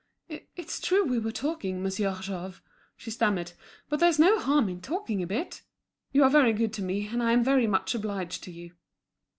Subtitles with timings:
[0.55, 2.63] "It's true we were talking, Monsieur Jouve,"
[2.97, 3.51] she stammered,
[3.87, 5.61] "but there's no harm in talking a bit.
[6.11, 8.71] You are very good to me, and I'm very much obliged to you."